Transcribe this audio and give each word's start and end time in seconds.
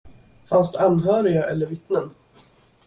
Fanns 0.45 0.71
det 0.71 0.79
anhöriga 0.85 1.43
eller 1.49 1.65
vittnen? 1.65 2.09